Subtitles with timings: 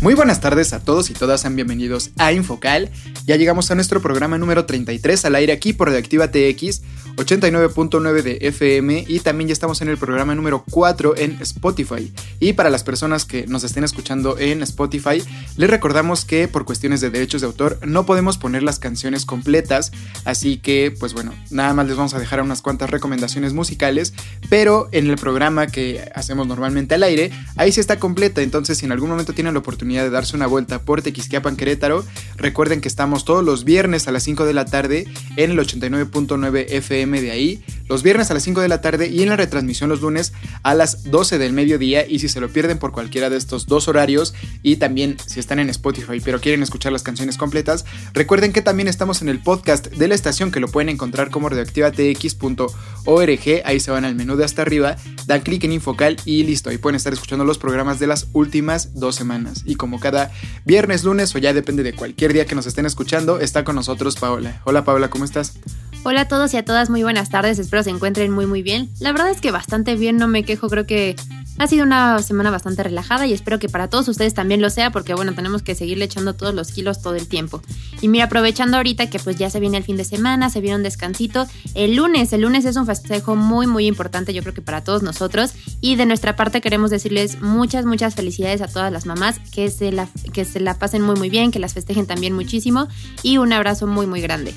[0.00, 2.90] Muy buenas tardes a todos y todas, sean bienvenidos a Infocal.
[3.26, 6.80] Ya llegamos a nuestro programa número 33 al aire aquí por Reactiva TX
[7.16, 12.10] 89.9 de FM y también ya estamos en el programa número 4 en Spotify.
[12.38, 15.22] Y para las personas que nos estén escuchando en Spotify,
[15.58, 19.92] les recordamos que por cuestiones de derechos de autor no podemos poner las canciones completas,
[20.24, 24.14] así que pues bueno, nada más les vamos a dejar unas cuantas recomendaciones musicales,
[24.48, 28.86] pero en el programa que hacemos normalmente al aire, ahí sí está completa, entonces si
[28.86, 32.04] en algún momento tienen la oportunidad de darse una vuelta por Tequisquiapan Querétaro,
[32.36, 36.66] recuerden que estamos todos los viernes a las 5 de la tarde en el 89.9
[36.68, 39.90] FM de ahí, los viernes a las 5 de la tarde y en la retransmisión
[39.90, 42.06] los lunes a las 12 del mediodía.
[42.06, 45.58] Y si se lo pierden por cualquiera de estos dos horarios y también si están
[45.58, 49.88] en Spotify pero quieren escuchar las canciones completas, recuerden que también estamos en el podcast
[49.88, 53.62] de la estación que lo pueden encontrar como radioactivatx.org.
[53.64, 54.96] Ahí se van al menú de hasta arriba,
[55.26, 56.70] dan clic en Infocal y listo.
[56.70, 59.64] Ahí pueden estar escuchando los programas de las últimas dos semanas.
[59.80, 60.30] Como cada
[60.66, 64.14] viernes, lunes o ya depende de cualquier día que nos estén escuchando, está con nosotros
[64.16, 64.60] Paola.
[64.64, 65.54] Hola Paola, ¿cómo estás?
[66.02, 68.90] Hola a todos y a todas, muy buenas tardes, espero se encuentren muy muy bien.
[69.00, 71.16] La verdad es que bastante bien, no me quejo, creo que
[71.58, 74.90] ha sido una semana bastante relajada y espero que para todos ustedes también lo sea
[74.90, 77.62] porque bueno, tenemos que seguirle echando todos los kilos todo el tiempo.
[78.00, 80.76] Y mira, aprovechando ahorita que pues ya se viene el fin de semana, se viene
[80.76, 84.62] un descansito, el lunes, el lunes es un festejo muy muy importante yo creo que
[84.62, 89.06] para todos nosotros y de nuestra parte queremos decirles muchas muchas felicidades a todas las
[89.06, 92.34] mamás, que se la, que se la pasen muy muy bien, que las festejen también
[92.34, 92.88] muchísimo
[93.22, 94.54] y un abrazo muy muy grande.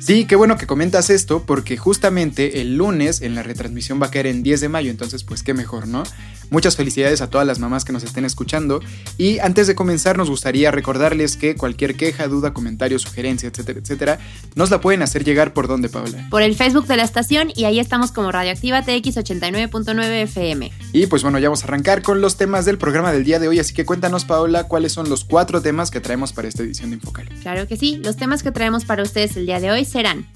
[0.00, 4.10] Sí, qué bueno que comentas esto, porque justamente el lunes en la retransmisión va a
[4.10, 6.04] caer en 10 de mayo, entonces pues qué mejor, ¿no?
[6.50, 8.80] Muchas felicidades a todas las mamás que nos estén escuchando.
[9.16, 14.18] Y antes de comenzar, nos gustaría recordarles que cualquier queja, duda, comentario, sugerencia, etcétera, etcétera,
[14.54, 16.26] nos la pueden hacer llegar por dónde, Paula.
[16.30, 20.72] Por el Facebook de la estación y ahí estamos como Radioactiva TX 89.9 FM.
[20.92, 23.48] Y pues bueno, ya vamos a arrancar con los temas del programa del día de
[23.48, 26.90] hoy, así que cuéntanos, Paola, cuáles son los cuatro temas que traemos para esta edición
[26.90, 27.28] de Infocal.
[27.42, 30.26] Claro que sí, los temas que traemos para ustedes el día de hoy serán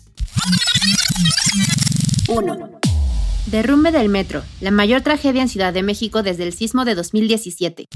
[2.29, 2.94] 1.
[3.47, 7.89] Derrumbe del metro, la mayor tragedia en Ciudad de México desde el sismo de 2017.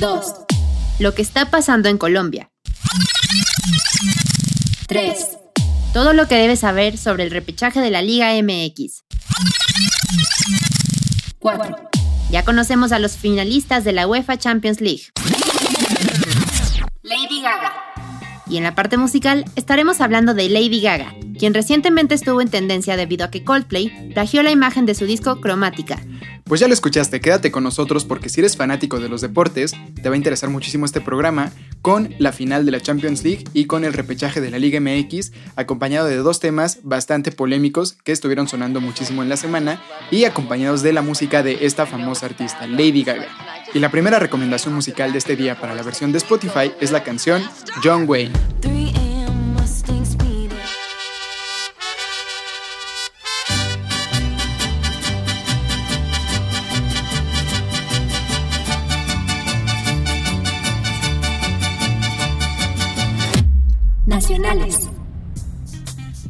[0.00, 0.26] 2.
[0.98, 2.50] Lo que está pasando en Colombia.
[4.88, 5.18] 3.
[5.92, 9.04] Todo lo que debes saber sobre el repechaje de la Liga MX.
[11.38, 11.76] 4.
[12.30, 15.04] Ya conocemos a los finalistas de la UEFA Champions League.
[17.02, 17.72] Lady Gaga.
[18.48, 22.96] Y en la parte musical estaremos hablando de Lady Gaga, quien recientemente estuvo en tendencia
[22.96, 26.00] debido a que Coldplay plagió la imagen de su disco Cromática.
[26.44, 30.08] Pues ya lo escuchaste, quédate con nosotros porque si eres fanático de los deportes, te
[30.08, 31.50] va a interesar muchísimo este programa
[31.82, 35.32] con la final de la Champions League y con el repechaje de la Liga MX,
[35.56, 39.82] acompañado de dos temas bastante polémicos que estuvieron sonando muchísimo en la semana
[40.12, 43.26] y acompañados de la música de esta famosa artista, Lady Gaga.
[43.74, 47.02] Y la primera recomendación musical de este día para la versión de Spotify es la
[47.02, 47.42] canción
[47.82, 48.32] John Wayne.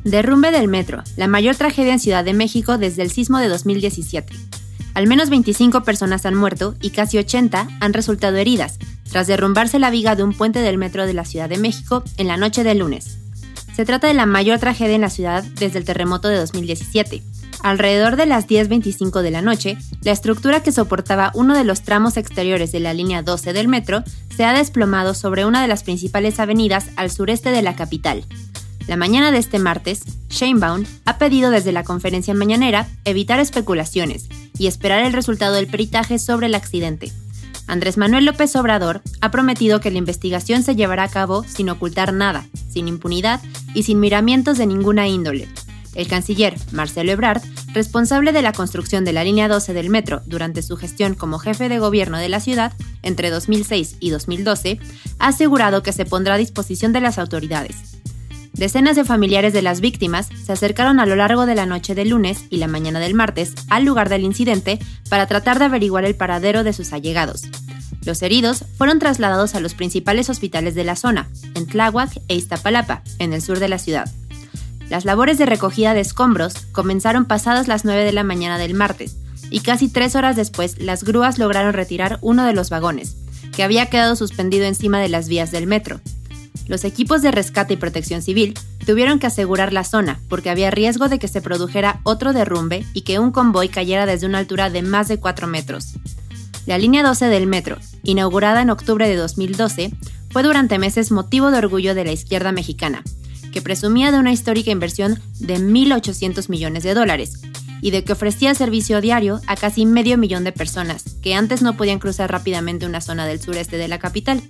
[0.05, 4.35] Derrumbe del metro, la mayor tragedia en Ciudad de México desde el sismo de 2017.
[4.93, 8.79] Al menos 25 personas han muerto y casi 80 han resultado heridas
[9.11, 12.27] tras derrumbarse la viga de un puente del metro de la Ciudad de México en
[12.27, 13.17] la noche del lunes.
[13.75, 17.23] Se trata de la mayor tragedia en la ciudad desde el terremoto de 2017.
[17.63, 22.17] Alrededor de las 10.25 de la noche, la estructura que soportaba uno de los tramos
[22.17, 24.05] exteriores de la línea 12 del metro
[24.37, 28.25] se ha desplomado sobre una de las principales avenidas al sureste de la capital.
[28.87, 34.69] La mañana de este martes, Sheinbaum ha pedido desde la conferencia mañanera evitar especulaciones y
[34.69, 37.11] esperar el resultado del peritaje sobre el accidente.
[37.67, 42.13] Andrés Manuel López Obrador ha prometido que la investigación se llevará a cabo sin ocultar
[42.13, 43.41] nada, sin impunidad
[43.75, 45.49] y sin miramientos de ninguna índole,
[45.97, 50.63] el canciller Marcelo Ebrard, responsable de la construcción de la línea 12 del metro durante
[50.63, 52.73] su gestión como jefe de gobierno de la ciudad
[53.03, 54.79] entre 2006 y 2012,
[55.19, 57.97] ha asegurado que se pondrá a disposición de las autoridades.
[58.53, 62.09] Decenas de familiares de las víctimas se acercaron a lo largo de la noche del
[62.09, 64.79] lunes y la mañana del martes al lugar del incidente
[65.11, 67.43] para tratar de averiguar el paradero de sus allegados.
[68.07, 73.03] Los heridos fueron trasladados a los principales hospitales de la zona, en Tláhuac e Iztapalapa,
[73.19, 74.09] en el sur de la ciudad.
[74.89, 79.17] Las labores de recogida de escombros comenzaron pasadas las 9 de la mañana del martes,
[79.51, 83.17] y casi tres horas después las grúas lograron retirar uno de los vagones,
[83.55, 86.01] que había quedado suspendido encima de las vías del metro.
[86.69, 88.55] Los equipos de rescate y protección civil
[88.85, 93.03] tuvieron que asegurar la zona porque había riesgo de que se produjera otro derrumbe y
[93.03, 95.95] que un convoy cayera desde una altura de más de 4 metros.
[96.67, 99.93] La línea 12 del metro, inaugurada en octubre de 2012,
[100.31, 103.03] fue durante meses motivo de orgullo de la izquierda mexicana,
[103.63, 107.41] presumía de una histórica inversión de 1.800 millones de dólares
[107.81, 111.77] y de que ofrecía servicio diario a casi medio millón de personas que antes no
[111.77, 114.43] podían cruzar rápidamente una zona del sureste de la capital.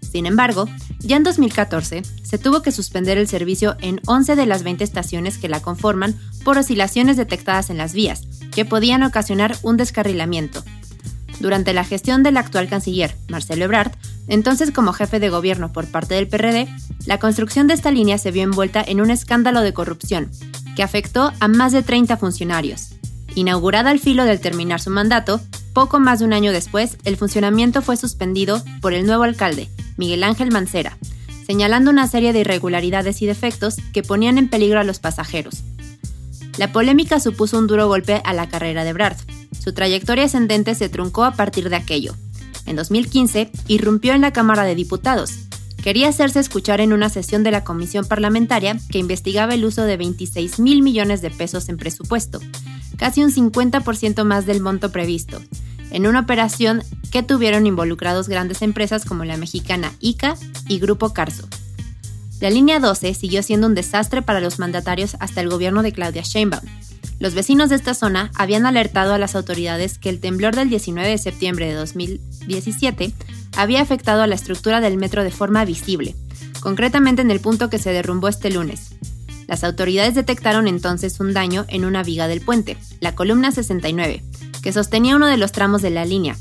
[0.00, 0.68] Sin embargo,
[1.00, 5.38] ya en 2014 se tuvo que suspender el servicio en 11 de las 20 estaciones
[5.38, 6.14] que la conforman
[6.44, 8.22] por oscilaciones detectadas en las vías,
[8.52, 10.62] que podían ocasionar un descarrilamiento.
[11.40, 13.92] Durante la gestión del actual canciller, Marcelo Ebrard,
[14.28, 16.68] entonces como jefe de gobierno por parte del PRD,
[17.06, 20.30] la construcción de esta línea se vio envuelta en un escándalo de corrupción
[20.76, 22.94] que afectó a más de 30 funcionarios.
[23.34, 25.40] Inaugurada al filo del terminar su mandato,
[25.72, 30.22] poco más de un año después, el funcionamiento fue suspendido por el nuevo alcalde, Miguel
[30.22, 30.96] Ángel Mancera,
[31.46, 35.62] señalando una serie de irregularidades y defectos que ponían en peligro a los pasajeros.
[36.58, 39.16] La polémica supuso un duro golpe a la carrera de Brad.
[39.62, 42.14] Su trayectoria ascendente se truncó a partir de aquello,
[42.66, 45.32] en 2015, irrumpió en la Cámara de Diputados.
[45.82, 49.96] Quería hacerse escuchar en una sesión de la comisión parlamentaria que investigaba el uso de
[49.98, 52.40] 26 mil millones de pesos en presupuesto,
[52.96, 55.42] casi un 50% más del monto previsto,
[55.90, 60.36] en una operación que tuvieron involucrados grandes empresas como la mexicana ICA
[60.68, 61.46] y Grupo Carso.
[62.40, 66.22] La línea 12 siguió siendo un desastre para los mandatarios hasta el gobierno de Claudia
[66.22, 66.64] Sheinbaum,
[67.24, 71.08] los vecinos de esta zona habían alertado a las autoridades que el temblor del 19
[71.08, 73.14] de septiembre de 2017
[73.56, 76.16] había afectado a la estructura del metro de forma visible,
[76.60, 78.90] concretamente en el punto que se derrumbó este lunes.
[79.46, 84.22] Las autoridades detectaron entonces un daño en una viga del puente, la columna 69,
[84.62, 86.36] que sostenía uno de los tramos de la línea.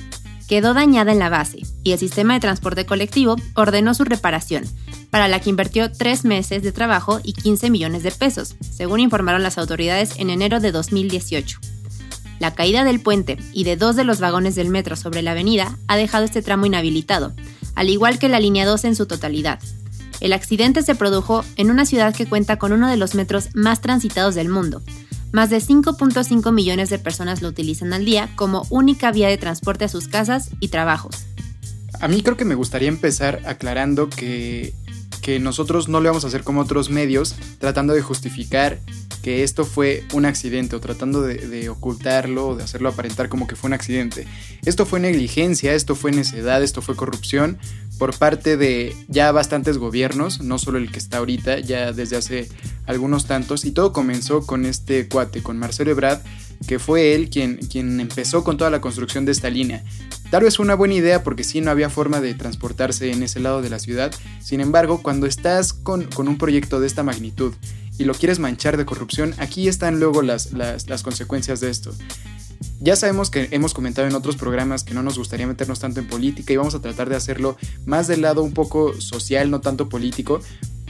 [0.47, 4.65] Quedó dañada en la base y el sistema de transporte colectivo ordenó su reparación,
[5.09, 9.43] para la que invirtió tres meses de trabajo y 15 millones de pesos, según informaron
[9.43, 11.59] las autoridades en enero de 2018.
[12.39, 15.77] La caída del puente y de dos de los vagones del metro sobre la avenida
[15.87, 17.33] ha dejado este tramo inhabilitado,
[17.75, 19.59] al igual que la línea 12 en su totalidad.
[20.19, 23.81] El accidente se produjo en una ciudad que cuenta con uno de los metros más
[23.81, 24.81] transitados del mundo.
[25.33, 29.83] Más de 5.5 millones de personas lo utilizan al día como única vía de transporte
[29.83, 31.25] a sus casas y trabajos.
[31.99, 34.75] A mí creo que me gustaría empezar aclarando que
[35.23, 38.79] que nosotros no le vamos a hacer como otros medios, tratando de justificar
[39.23, 43.55] que esto fue un accidente o tratando de, ocultarlo o de hacerlo aparentar como que
[43.55, 44.27] fue un accidente.
[44.65, 47.57] Esto fue negligencia, esto fue necedad, esto fue corrupción
[48.03, 52.49] por parte de ya bastantes gobiernos, no solo el que está ahorita, ya desde hace
[52.85, 56.19] algunos tantos, y todo comenzó con este cuate, con Marcelo Ebrard,
[56.67, 59.85] que fue él quien, quien empezó con toda la construcción de esta línea.
[60.31, 63.39] Tal vez fue una buena idea porque sí no había forma de transportarse en ese
[63.39, 64.13] lado de la ciudad.
[64.41, 67.53] Sin embargo, cuando estás con, un proyecto de esta magnitud
[67.97, 71.95] y lo quieres manchar de corrupción, aquí están luego las, las, consecuencias de esto.
[72.79, 76.07] Ya sabemos que hemos comentado en otros programas que no nos gustaría meternos tanto en
[76.07, 79.89] política y vamos a tratar de hacerlo más del lado un poco social, no tanto
[79.89, 80.41] político,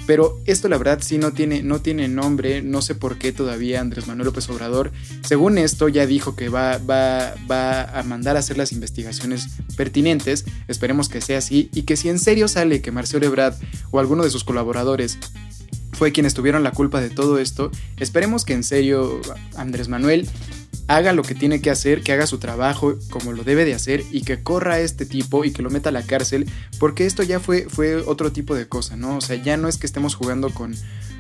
[0.05, 3.79] pero esto la verdad sí no tiene, no tiene nombre, no sé por qué todavía
[3.79, 4.91] Andrés Manuel López Obrador,
[5.23, 10.45] según esto ya dijo que va, va, va a mandar a hacer las investigaciones pertinentes,
[10.67, 13.55] esperemos que sea así, y que si en serio sale que Marcelo Ebrard
[13.91, 15.19] o alguno de sus colaboradores
[15.93, 19.21] fue quienes tuvieron la culpa de todo esto, esperemos que en serio
[19.55, 20.27] Andrés Manuel
[20.87, 24.03] haga lo que tiene que hacer, que haga su trabajo como lo debe de hacer
[24.11, 27.23] y que corra a este tipo y que lo meta a la cárcel, porque esto
[27.23, 29.17] ya fue, fue otro tipo de cosa, ¿no?
[29.17, 30.75] O sea, ya no es que estemos jugando con,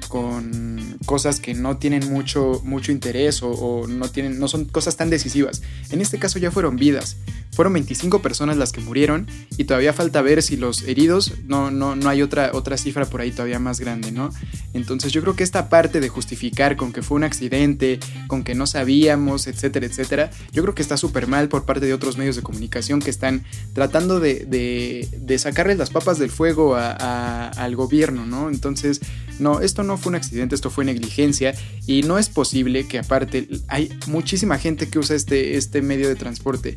[0.09, 5.09] con cosas que no tienen mucho, mucho interés o, no, tienen, no son cosas tan
[5.09, 5.61] decisivas.
[5.89, 7.17] En este caso ya fueron vidas.
[7.53, 11.95] Fueron 25 personas las que murieron y todavía falta ver si los heridos, no, no,
[11.95, 14.31] no hay otra, otra cifra por ahí todavía más grande, ¿no?
[14.73, 18.55] Entonces yo creo que esta parte de justificar con que fue un accidente, con que
[18.55, 22.35] no sabíamos, etcétera, etcétera, yo creo que está súper mal por parte de otros medios
[22.35, 23.43] de comunicación que están
[23.73, 28.49] tratando de, de, sacarle las papas del fuego al gobierno, ¿no?
[28.49, 29.01] Entonces,
[29.39, 31.53] no, esto no fue un accidente, esto fue negligencia
[31.85, 36.15] y no es posible que aparte hay muchísima gente que usa este, este medio de
[36.15, 36.75] transporte.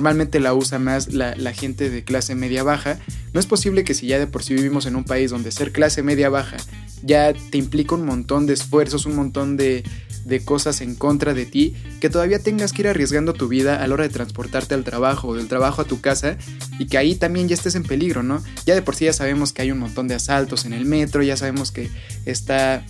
[0.00, 2.98] La usa más la, la gente de clase media baja.
[3.32, 5.72] No es posible que si ya de por sí vivimos en un país donde ser
[5.72, 6.56] clase media baja
[7.02, 9.84] ya te implica un montón de esfuerzos, un montón de,
[10.24, 13.86] de cosas en contra de ti, que todavía tengas que ir arriesgando tu vida a
[13.86, 16.36] la hora de transportarte al trabajo o del trabajo a tu casa
[16.78, 18.42] y que ahí también ya estés en peligro, ¿no?
[18.66, 21.22] Ya de por sí ya sabemos que hay un montón de asaltos en el metro,
[21.22, 21.90] ya sabemos que
[22.26, 22.84] está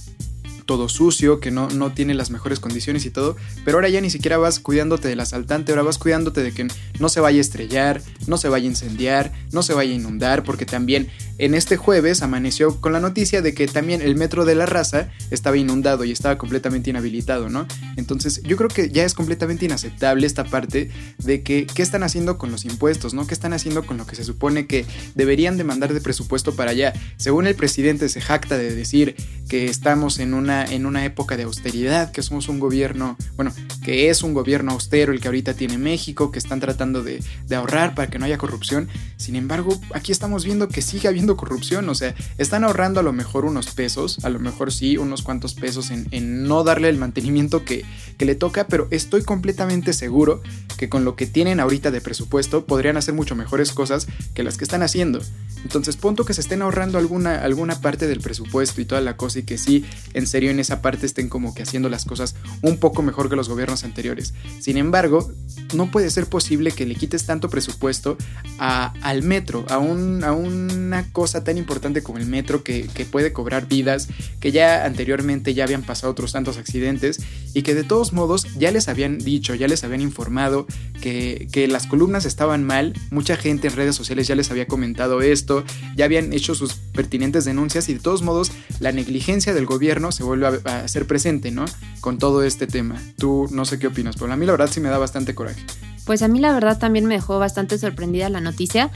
[0.70, 3.34] todo sucio, que no, no tiene las mejores condiciones y todo,
[3.64, 6.68] pero ahora ya ni siquiera vas cuidándote del asaltante, ahora vas cuidándote de que
[7.00, 10.44] no se vaya a estrellar, no se vaya a incendiar, no se vaya a inundar,
[10.44, 11.08] porque también
[11.38, 15.08] en este jueves amaneció con la noticia de que también el metro de la raza
[15.32, 17.66] estaba inundado y estaba completamente inhabilitado, ¿no?
[17.96, 22.38] Entonces yo creo que ya es completamente inaceptable esta parte de que qué están haciendo
[22.38, 23.26] con los impuestos, ¿no?
[23.26, 24.84] ¿Qué están haciendo con lo que se supone que
[25.16, 26.92] deberían demandar de presupuesto para allá?
[27.16, 29.16] Según el presidente se jacta de decir
[29.48, 33.52] que estamos en una, en una época de austeridad, que somos un gobierno, bueno,
[33.84, 37.22] que es un gobierno austero el que ahorita tiene México, que están tratando de,
[37.54, 38.88] ahorrar para que no haya corrupción.
[39.16, 43.12] Sin embargo, aquí estamos viendo que sigue habiendo corrupción, o sea, están ahorrando a lo
[43.12, 46.96] mejor unos pesos, a lo mejor sí, unos cuantos pesos en, en no darle el
[46.96, 47.84] mantenimiento que,
[48.16, 50.42] que le toca, pero estoy completamente seguro
[50.76, 54.56] que con lo que tienen ahorita de presupuesto podrían hacer mucho mejores cosas que las
[54.56, 55.20] que están haciendo.
[55.62, 59.40] Entonces, punto que se estén ahorrando alguna, alguna parte del presupuesto y toda la cosa
[59.40, 62.78] y que sí, en serio, en esa parte estén como que haciendo las cosas un
[62.78, 64.34] poco mejor que los gobiernos anteriores.
[64.60, 65.32] Sin embargo,
[65.74, 68.16] no puede ser posible que le quites tanto presupuesto
[68.58, 73.04] a, al metro, a, un, a una cosa tan importante como el metro que, que
[73.04, 74.08] puede cobrar vidas,
[74.40, 77.20] que ya anteriormente ya habían pasado otros tantos accidentes
[77.54, 80.66] y que de todos modos ya les habían dicho, ya les habían informado
[81.00, 85.22] que, que las columnas estaban mal, mucha gente en redes sociales ya les había comentado
[85.22, 85.64] esto,
[85.96, 90.22] ya habían hecho sus pertinentes denuncias y de todos modos la negligencia del gobierno se
[90.22, 91.64] vuelve a, hacer presente, ¿no?
[92.00, 93.00] Con todo este tema.
[93.16, 95.64] Tú no sé qué opinas, pero a mí la verdad sí me da bastante coraje.
[96.04, 98.90] Pues a mí la verdad también me dejó bastante sorprendida la noticia.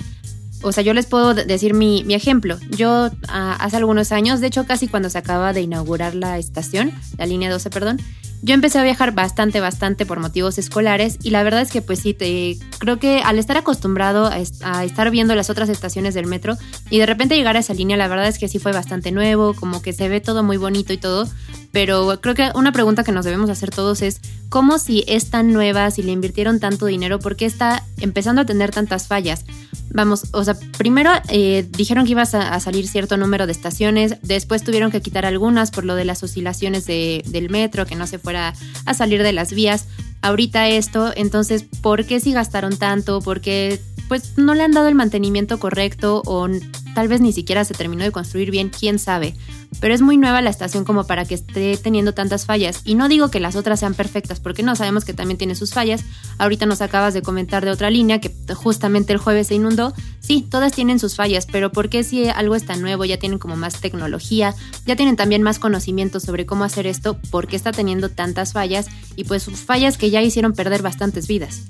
[0.63, 2.59] O sea, yo les puedo decir mi, ejemplo.
[2.71, 6.93] Yo ah, hace algunos años, de hecho casi cuando se acaba de inaugurar la estación,
[7.19, 8.01] la línea 12, perdón,
[8.45, 12.01] yo empecé a viajar bastante, bastante por motivos escolares y la verdad es que pues
[12.01, 16.59] sí, te, creo que al estar acostumbrado a, estar viendo las otras estaciones del metro
[16.91, 19.55] y de repente llegar a esa línea, la verdad es que sí fue bastante nuevo,
[19.55, 21.27] como que se ve todo muy bonito y todo,
[21.73, 24.21] pero creo que una pregunta que nos debemos hacer todos es,
[24.55, 28.47] ¿cómo si es tan nueva, si le invirtieron tanto dinero, por qué está empezando a
[28.47, 29.45] tener tantas fallas?
[29.93, 34.63] Vamos, o sea, primero eh, dijeron que iba a, salir cierto número de estaciones, después
[34.63, 38.55] tuvieron que quitar algunas por lo de las oscilaciones del metro, que no se fuera
[38.87, 39.89] a salir de las vías.
[40.23, 43.23] Ahorita esto, entonces, ¿por qué si gastaron tanto?
[43.23, 46.49] ¿Por qué pues no le han dado el mantenimiento correcto o
[46.95, 49.35] tal vez ni siquiera se terminó de construir bien, quién sabe.
[49.81, 52.83] Pero es muy nueva la estación como para que esté teniendo tantas fallas.
[52.85, 55.75] Y no digo que las otras sean perfectas, porque no sabemos que también tiene sus
[55.75, 56.05] fallas.
[56.39, 59.93] Ahorita nos acabas de comentar de otra línea que justamente el jueves se inundó.
[60.21, 63.57] Sí, todas tienen sus fallas, pero ¿por qué si algo está nuevo, ya tienen como
[63.57, 64.55] más tecnología,
[64.87, 67.19] ya tienen también más conocimiento sobre cómo hacer esto?
[67.31, 68.87] ¿Por qué está teniendo tantas fallas?
[69.17, 71.63] Y pues fallas que ya hicieron perder bastantes vidas.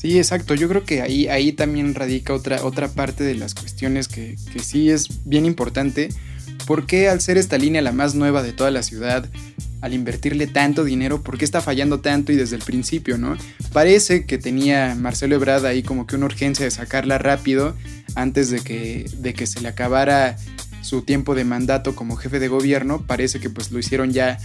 [0.00, 0.54] Sí, exacto.
[0.54, 4.60] Yo creo que ahí, ahí también radica otra, otra parte de las cuestiones que, que
[4.60, 6.08] sí es bien importante.
[6.66, 9.28] Porque al ser esta línea la más nueva de toda la ciudad,
[9.82, 13.36] al invertirle tanto dinero, por qué está fallando tanto y desde el principio, ¿no?
[13.74, 17.76] Parece que tenía Marcelo Ebrard ahí como que una urgencia de sacarla rápido
[18.14, 20.38] antes de que, de que se le acabara
[20.80, 23.04] su tiempo de mandato como jefe de gobierno.
[23.06, 24.38] Parece que pues lo hicieron ya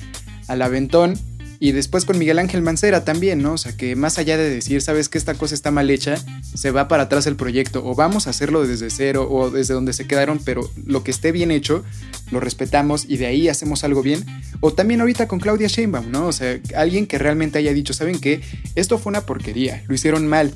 [0.50, 1.18] al aventón
[1.66, 3.54] y después con Miguel Ángel Mancera también, ¿no?
[3.54, 6.16] O sea, que más allá de decir, sabes que esta cosa está mal hecha,
[6.54, 9.92] se va para atrás el proyecto, o vamos a hacerlo desde cero, o desde donde
[9.92, 11.84] se quedaron, pero lo que esté bien hecho,
[12.30, 14.24] lo respetamos y de ahí hacemos algo bien.
[14.60, 16.28] O también ahorita con Claudia Sheinbaum, ¿no?
[16.28, 18.42] O sea, alguien que realmente haya dicho, ¿saben qué?
[18.76, 20.54] Esto fue una porquería, lo hicieron mal,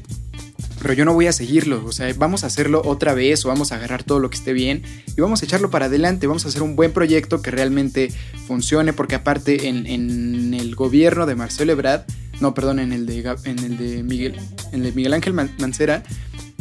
[0.81, 3.71] pero yo no voy a seguirlo, o sea, vamos a hacerlo otra vez o vamos
[3.71, 4.83] a agarrar todo lo que esté bien
[5.15, 8.11] y vamos a echarlo para adelante, vamos a hacer un buen proyecto que realmente
[8.47, 12.05] funcione, porque aparte en, el gobierno de Marcelo Ebrard,
[12.39, 14.35] no, perdón, en el de, en el de Miguel,
[14.71, 16.03] en el de Miguel Ángel Mancera,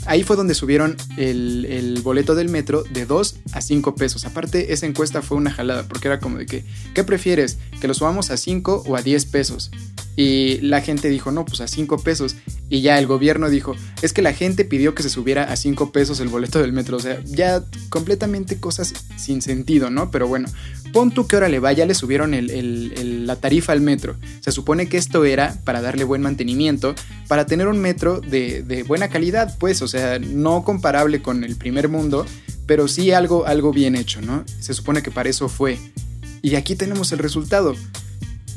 [0.06, 4.24] ahí fue donde subieron el, el, boleto del metro de 2 a 5 pesos.
[4.24, 6.64] Aparte, esa encuesta fue una jalada, porque era como de que,
[6.94, 7.58] ¿qué prefieres?
[7.80, 9.70] ¿Que lo subamos a 5 o a 10 pesos?
[10.16, 12.36] Y la gente dijo, no, pues a 5 pesos.
[12.70, 15.90] Y ya el gobierno dijo, es que la gente pidió que se subiera a 5
[15.90, 16.98] pesos el boleto del metro.
[16.98, 20.10] O sea, ya completamente cosas sin sentido, ¿no?
[20.10, 20.48] Pero bueno,
[20.92, 22.34] pon tú que ahora le va, ya le subieron
[23.26, 24.16] la tarifa al metro.
[24.40, 26.94] Se supone que esto era para darle buen mantenimiento,
[27.26, 31.56] para tener un metro de, de buena calidad, pues, o sea, no comparable con el
[31.56, 32.26] primer mundo,
[32.66, 34.44] pero sí algo, algo bien hecho, ¿no?
[34.60, 35.78] Se supone que para eso fue.
[36.42, 37.74] Y aquí tenemos el resultado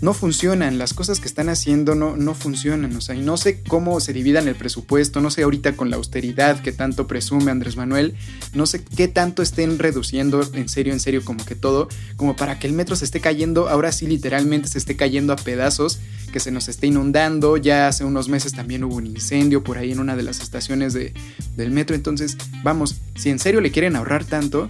[0.02, 3.62] no funcionan, las cosas que están haciendo no, no funcionan, o sea, y no sé
[3.62, 7.78] cómo se dividan el presupuesto, no sé ahorita con la austeridad que tanto presume Andrés
[7.78, 8.16] Manuel,
[8.54, 12.58] no sé qué tanto estén reduciendo en serio, en serio, como que todo, como para
[12.58, 16.00] que el metro se esté cayendo, ahora sí literalmente se esté cayendo a pedazos,
[16.34, 19.92] que se nos esté inundando, ya hace unos meses también hubo un incendio por ahí
[19.92, 21.14] en una de las estaciones de,
[21.56, 24.68] del metro, entonces, vamos, si en serio le quieren ahorrar tanto,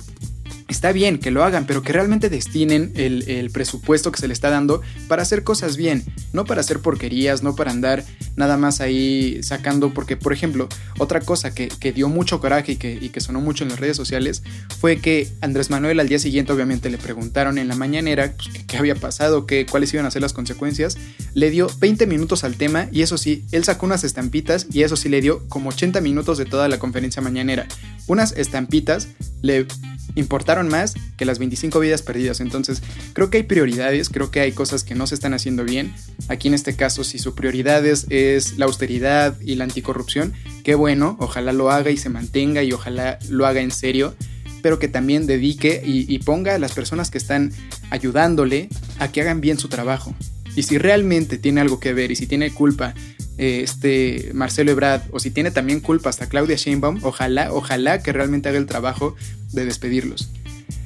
[0.72, 4.50] está bien que lo hagan, pero que realmente destinen el, presupuesto que se le está
[4.50, 9.42] dando para hacer cosas bien, no para hacer porquerías, no para andar nada más ahí
[9.44, 13.42] sacando, porque por ejemplo, otra cosa que, dio mucho coraje y que, y que, sonó
[13.42, 14.44] mucho en las redes sociales
[14.80, 18.78] fue que Andrés Manuel al día siguiente obviamente le preguntaron en la mañanera pues, qué
[18.78, 20.98] había pasado, qué, cuáles iban a ser las consecuencias,
[21.34, 24.96] le dio 20 minutos al tema y eso sí, él sacó unas estampitas y eso
[24.96, 27.68] sí le dio como 80 minutos de toda la conferencia mañanera.
[28.08, 29.10] Unas estampitas
[29.42, 29.68] le
[30.16, 32.40] importaron más que las 25 vidas perdidas.
[32.40, 32.82] Entonces,
[33.14, 35.94] creo que hay prioridades, creo que hay cosas que no se están haciendo bien.
[36.28, 41.16] Aquí en este caso, si su prioridad es, la austeridad y la anticorrupción, qué bueno,
[41.20, 44.16] ojalá lo haga y se mantenga y ojalá lo haga en serio,
[44.62, 47.52] pero que también dedique y, y ponga a las personas que están
[47.90, 50.14] ayudándole a que hagan bien su trabajo.
[50.56, 52.94] Y si realmente tiene algo que ver y si tiene culpa
[53.38, 58.14] eh, este Marcelo Ebrard o si tiene también culpa hasta Claudia Sheinbaum, ojalá, ojalá que
[58.14, 59.16] realmente haga el trabajo
[59.52, 60.30] de despedirlos.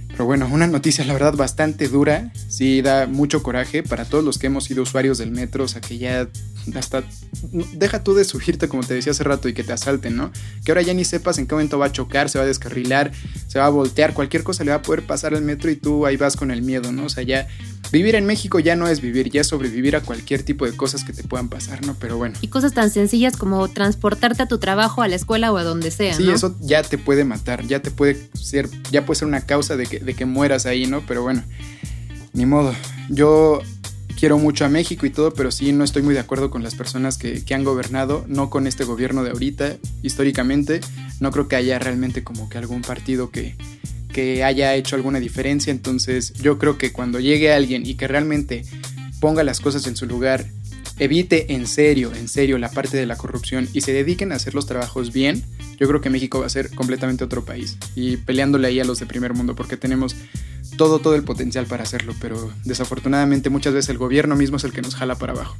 [0.09, 4.37] Pero bueno, una noticia la verdad bastante dura, sí da mucho coraje para todos los
[4.37, 6.29] que hemos sido usuarios del metro, o sea que ya
[6.73, 7.03] hasta
[7.73, 10.31] deja tú de subirte como te decía hace rato y que te asalten, ¿no?
[10.63, 13.11] Que ahora ya ni sepas en qué momento va a chocar, se va a descarrilar,
[13.47, 16.05] se va a voltear, cualquier cosa le va a poder pasar al metro y tú
[16.05, 17.05] ahí vas con el miedo, ¿no?
[17.05, 17.47] O sea, ya
[17.91, 21.03] Vivir en México ya no es vivir, ya es sobrevivir a cualquier tipo de cosas
[21.03, 21.95] que te puedan pasar, ¿no?
[21.99, 22.35] Pero bueno.
[22.41, 25.91] Y cosas tan sencillas como transportarte a tu trabajo, a la escuela o a donde
[25.91, 26.13] sea.
[26.13, 29.77] Sí, eso ya te puede matar, ya te puede ser, ya puede ser una causa
[29.77, 31.05] de que, de que mueras ahí, ¿no?
[31.05, 31.43] Pero bueno,
[32.33, 32.75] ni modo.
[33.09, 33.61] Yo
[34.19, 36.75] quiero mucho a México y todo, pero sí no estoy muy de acuerdo con las
[36.75, 40.81] personas que, que, han gobernado, no con este gobierno de ahorita, históricamente.
[41.19, 43.55] No creo que haya realmente como que algún partido que,
[44.15, 45.71] que haya hecho alguna diferencia.
[45.71, 48.63] Entonces yo creo que cuando llegue alguien y que realmente
[49.19, 50.45] ponga las cosas en su lugar,
[50.97, 54.55] evite en serio, en serio la parte de la corrupción y se dediquen a hacer
[54.55, 55.43] los trabajos bien,
[55.77, 57.77] yo creo que México va a ser completamente otro país.
[57.95, 60.15] Y peleándole ahí a los de primer mundo porque tenemos
[60.77, 62.13] todo, todo el potencial para hacerlo.
[62.21, 65.55] Pero desafortunadamente muchas veces el gobierno mismo es el que nos jala para abajo.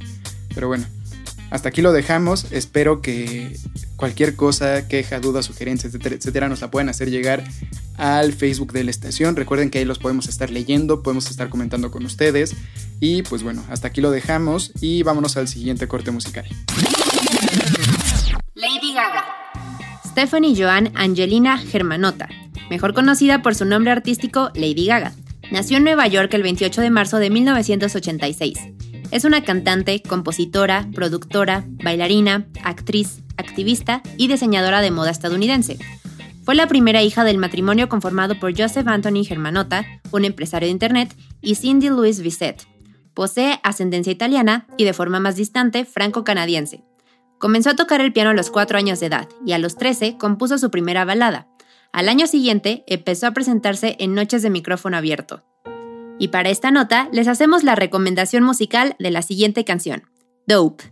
[0.54, 0.86] Pero bueno,
[1.50, 2.52] hasta aquí lo dejamos.
[2.52, 3.56] Espero que
[3.96, 7.44] cualquier cosa, queja, duda, sugerencia, etcétera, etcétera, nos la puedan hacer llegar
[7.96, 9.36] al Facebook de la estación.
[9.36, 12.54] Recuerden que ahí los podemos estar leyendo, podemos estar comentando con ustedes.
[13.00, 16.46] Y pues bueno, hasta aquí lo dejamos y vámonos al siguiente corte musical.
[18.54, 19.24] Lady Gaga.
[20.06, 22.28] Stephanie Joan Angelina Germanota,
[22.70, 25.12] mejor conocida por su nombre artístico Lady Gaga.
[25.50, 28.58] Nació en Nueva York el 28 de marzo de 1986.
[29.10, 35.78] Es una cantante, compositora, productora, bailarina, actriz, activista y diseñadora de moda estadounidense.
[36.44, 41.14] Fue la primera hija del matrimonio conformado por Joseph Anthony Germanota, un empresario de Internet,
[41.40, 42.66] y Cindy Louise Bisset.
[43.14, 46.84] Posee ascendencia italiana y de forma más distante franco-canadiense.
[47.38, 50.18] Comenzó a tocar el piano a los 4 años de edad y a los 13
[50.18, 51.48] compuso su primera balada.
[51.92, 55.44] Al año siguiente empezó a presentarse en noches de micrófono abierto.
[56.18, 60.04] Y para esta nota les hacemos la recomendación musical de la siguiente canción,
[60.46, 60.84] Dope.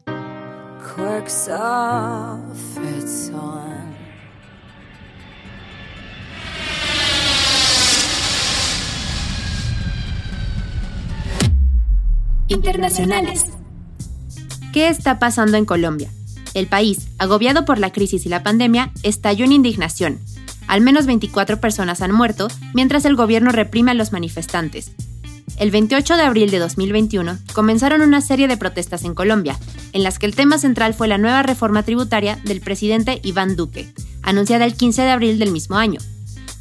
[12.48, 13.46] internacionales.
[14.72, 16.10] ¿Qué está pasando en Colombia?
[16.54, 20.20] El país, agobiado por la crisis y la pandemia, estalló en indignación.
[20.66, 24.92] Al menos 24 personas han muerto mientras el gobierno reprime a los manifestantes.
[25.58, 29.56] El 28 de abril de 2021 comenzaron una serie de protestas en Colombia,
[29.92, 33.88] en las que el tema central fue la nueva reforma tributaria del presidente Iván Duque,
[34.22, 36.00] anunciada el 15 de abril del mismo año.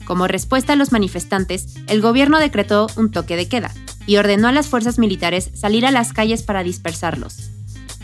[0.06, 3.71] Como respuesta a los manifestantes, el gobierno decretó un toque de queda,
[4.06, 7.49] y ordenó a las fuerzas militares salir a las calles para dispersarlos.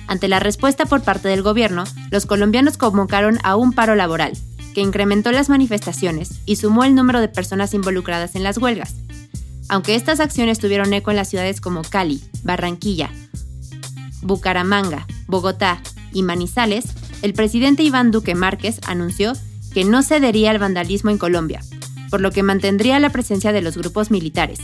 [0.07, 4.33] Ante la respuesta por parte del gobierno, los colombianos convocaron a un paro laboral,
[4.73, 8.95] que incrementó las manifestaciones y sumó el número de personas involucradas en las huelgas.
[9.69, 13.11] Aunque estas acciones tuvieron eco en las ciudades como Cali, Barranquilla,
[14.21, 16.85] Bucaramanga, Bogotá y Manizales,
[17.21, 19.33] el presidente Iván Duque Márquez anunció
[19.73, 21.61] que no cedería al vandalismo en Colombia,
[22.09, 24.59] por lo que mantendría la presencia de los grupos militares.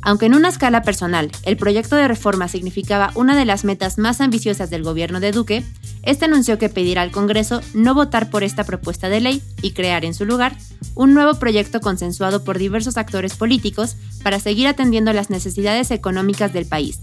[0.00, 4.20] Aunque en una escala personal el proyecto de reforma significaba una de las metas más
[4.20, 5.64] ambiciosas del gobierno de Duque,
[6.08, 10.06] este anunció que pedirá al Congreso no votar por esta propuesta de ley y crear
[10.06, 10.56] en su lugar
[10.94, 16.64] un nuevo proyecto consensuado por diversos actores políticos para seguir atendiendo las necesidades económicas del
[16.64, 17.00] país.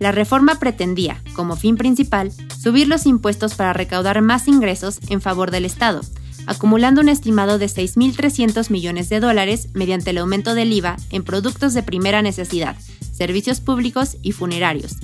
[0.00, 5.52] La reforma pretendía, como fin principal, subir los impuestos para recaudar más ingresos en favor
[5.52, 6.00] del Estado,
[6.48, 11.74] acumulando un estimado de 6.300 millones de dólares mediante el aumento del IVA en productos
[11.74, 12.76] de primera necesidad,
[13.12, 14.96] servicios públicos y funerarios.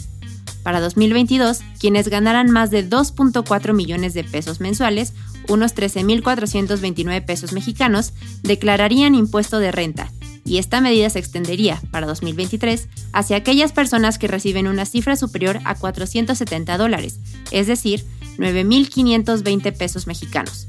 [0.63, 5.13] Para 2022, quienes ganaran más de 2.4 millones de pesos mensuales,
[5.49, 10.11] unos 13.429 pesos mexicanos, declararían impuesto de renta,
[10.45, 15.61] y esta medida se extendería para 2023 hacia aquellas personas que reciben una cifra superior
[15.65, 17.19] a 470 dólares,
[17.51, 18.05] es decir,
[18.39, 20.69] 9.520 pesos mexicanos.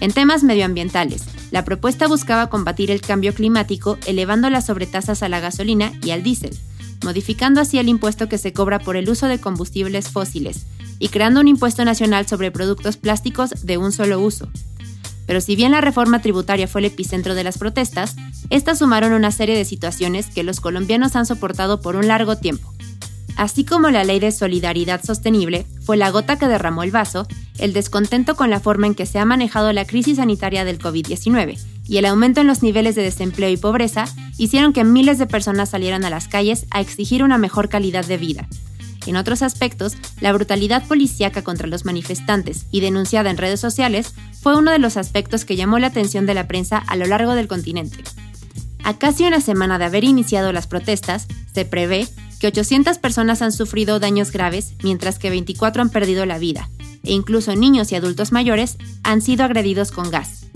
[0.00, 5.40] En temas medioambientales, la propuesta buscaba combatir el cambio climático elevando las sobretasas a la
[5.40, 6.58] gasolina y al diésel,
[7.04, 10.66] modificando así el impuesto que se cobra por el uso de combustibles fósiles
[10.98, 14.48] y creando un impuesto nacional sobre productos plásticos de un solo uso.
[15.26, 18.16] Pero si bien la reforma tributaria fue el epicentro de las protestas,
[18.50, 22.74] estas sumaron una serie de situaciones que los colombianos han soportado por un largo tiempo,
[23.36, 27.26] Así como la ley de solidaridad sostenible fue la gota que derramó el vaso,
[27.58, 31.73] el descontento con la forma en que se ha manejado la crisis sanitaria del COVID-19
[31.86, 34.06] y el aumento en los niveles de desempleo y pobreza
[34.38, 38.16] hicieron que miles de personas salieran a las calles a exigir una mejor calidad de
[38.16, 38.48] vida.
[39.06, 44.56] En otros aspectos, la brutalidad policíaca contra los manifestantes y denunciada en redes sociales fue
[44.56, 47.48] uno de los aspectos que llamó la atención de la prensa a lo largo del
[47.48, 47.98] continente.
[48.82, 52.08] A casi una semana de haber iniciado las protestas, se prevé
[52.40, 56.68] que 800 personas han sufrido daños graves, mientras que 24 han perdido la vida,
[57.02, 60.46] e incluso niños y adultos mayores han sido agredidos con gas.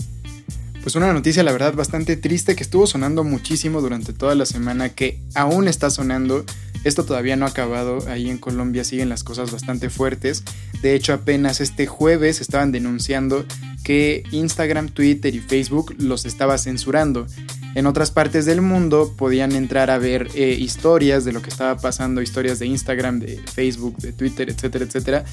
[0.89, 4.89] Pues una noticia, la verdad, bastante triste que estuvo sonando muchísimo durante toda la semana,
[4.89, 6.43] que aún está sonando.
[6.83, 7.99] Esto todavía no ha acabado.
[8.07, 10.43] Ahí en Colombia siguen las cosas bastante fuertes.
[10.81, 13.45] De hecho, apenas este jueves estaban denunciando
[13.83, 17.27] que Instagram, Twitter y Facebook los estaba censurando.
[17.75, 21.77] En otras partes del mundo podían entrar a ver eh, historias de lo que estaba
[21.77, 25.25] pasando, historias de Instagram, de Facebook, de Twitter, etcétera, etcétera,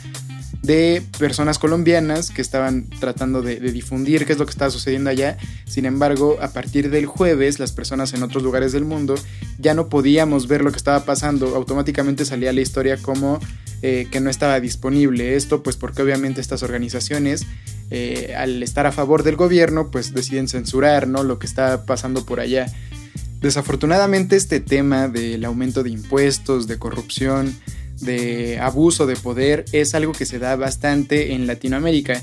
[0.62, 5.36] de personas colombianas que estaban tratando de, difundir qué es lo que estaba sucediendo allá.
[5.66, 9.14] Sin embargo, a partir del jueves, las personas en otros lugares del mundo
[9.58, 11.54] ya no podíamos ver lo que estaba pasando.
[11.56, 13.40] Automáticamente salía la historia como
[13.82, 15.36] eh, que no estaba disponible.
[15.36, 17.46] Esto pues porque obviamente estas organizaciones
[17.90, 21.22] eh, al estar a favor del gobierno, pues deciden censurar ¿no?
[21.22, 22.66] lo que está pasando por allá.
[23.40, 27.54] Desafortunadamente este tema del aumento de impuestos, de corrupción,
[28.00, 32.22] de abuso de poder es algo que se da bastante en Latinoamérica.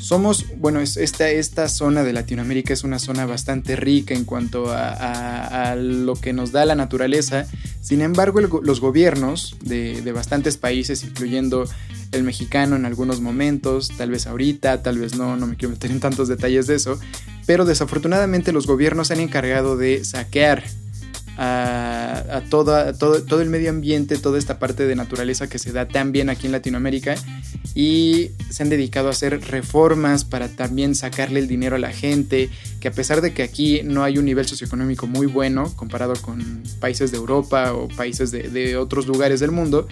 [0.00, 5.74] Somos, bueno, esta, esta zona de Latinoamérica es una zona bastante rica en cuanto a,
[5.78, 7.46] lo que nos da la naturaleza.
[7.80, 11.66] Sin embargo, los gobiernos de, de bastantes países, incluyendo
[12.12, 15.90] el mexicano en algunos momentos, tal vez ahorita, tal vez no, no me quiero meter
[15.90, 16.98] en tantos detalles de eso,
[17.46, 20.64] pero desafortunadamente los gobiernos se han encargado de saquear
[21.36, 26.12] a, todo, todo el medio ambiente, toda esta parte de naturaleza que se da tan
[26.12, 27.14] bien aquí en Latinoamérica
[27.74, 32.50] y se han dedicado a hacer reformas para también sacarle el dinero a la gente,
[32.80, 36.62] que a pesar de que aquí no hay un nivel socioeconómico muy bueno comparado con
[36.80, 39.88] países de Europa o países de, de otros lugares del mundo,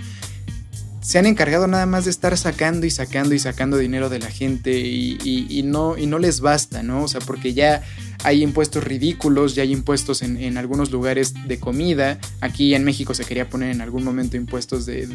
[1.02, 4.30] se han encargado nada más de estar sacando y sacando y sacando dinero de la
[4.30, 7.02] gente y, no, y no les basta, ¿no?
[7.02, 7.82] O sea, porque ya
[8.24, 12.18] hay impuestos ridículos, ya hay impuestos en, algunos lugares de comida.
[12.40, 15.06] Aquí en México se quería poner en algún momento impuestos de,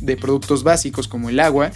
[0.00, 1.72] de productos básicos como el agua.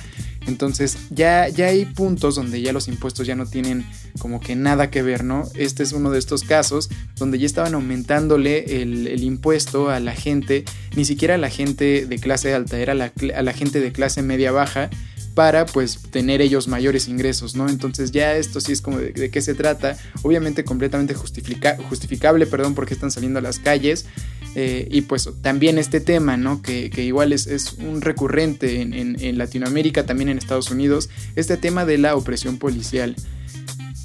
[0.46, 3.84] Entonces ya, ya hay puntos donde ya los impuestos ya no tienen
[4.18, 5.44] como que nada que ver, ¿no?
[5.54, 10.64] Este es uno de estos casos donde ya estaban aumentándole el, impuesto a la gente,
[10.94, 14.52] ni siquiera a la gente de clase alta, era a la gente de clase media
[14.52, 14.88] baja
[15.36, 17.68] para pues tener ellos mayores ingresos, ¿no?
[17.68, 22.94] Entonces ya esto sí es como de, qué se trata, obviamente completamente justificable, perdón, porque
[22.94, 24.06] están saliendo a las calles,
[24.54, 26.62] eh, y pues también este tema, ¿no?
[26.62, 31.98] Que, igual es, es, un recurrente en, Latinoamérica, también en Estados Unidos, este tema de
[31.98, 33.14] la opresión policial.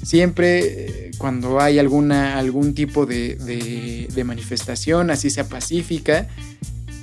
[0.02, 6.28] Siempre eh, cuando hay alguna, algún tipo de, de manifestación, así sea pacífica,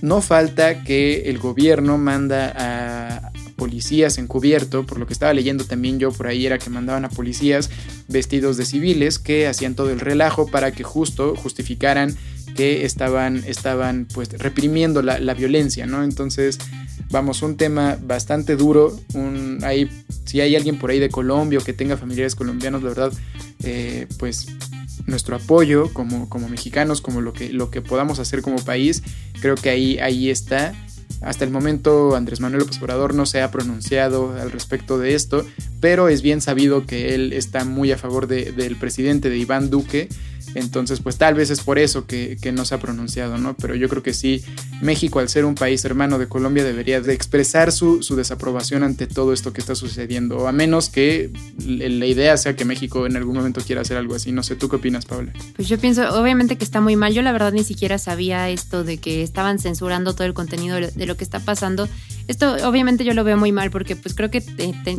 [0.03, 3.28] no falta que el gobierno manda a
[3.59, 7.09] policías encubierto, por lo que estaba leyendo también yo por ahí era que mandaban a
[7.09, 7.69] policías
[8.07, 12.15] vestidos de civiles que hacían todo el relajo para que justo justificaran
[12.55, 16.03] que estaban, estaban pues reprimiendo la, la violencia, ¿no?
[16.03, 16.57] Entonces,
[17.11, 19.89] vamos, un tema bastante duro, un, hay,
[20.25, 23.13] si hay alguien por ahí de Colombia o que tenga familiares colombianos, la verdad,
[23.63, 24.47] eh, pues
[25.05, 29.03] nuestro apoyo como, como mexicanos, como lo que, lo que podamos hacer como país,
[29.41, 30.73] creo que ahí, ahí está.
[31.21, 35.45] Hasta el momento Andrés Manuel López Obrador no se ha pronunciado al respecto de esto,
[35.79, 39.69] pero es bien sabido que él está muy a favor de, del presidente de Iván
[39.69, 40.07] Duque
[40.55, 43.55] entonces, pues tal vez es por eso que, no se ha pronunciado, ¿no?
[43.55, 44.43] Pero yo creo que sí,
[44.81, 49.33] México, al ser un país hermano de Colombia, debería de expresar su, desaprobación ante todo
[49.33, 51.31] esto que está sucediendo, a menos que
[51.65, 54.31] la idea sea que México en algún momento quiera hacer algo así.
[54.31, 55.31] No sé, ¿tú qué opinas, Paula?
[55.55, 57.13] Pues yo pienso, obviamente que está muy mal.
[57.13, 61.05] Yo la verdad ni siquiera sabía esto de que estaban censurando todo el contenido de
[61.05, 61.87] lo que está pasando.
[62.27, 64.41] Esto obviamente yo lo veo muy mal porque pues creo que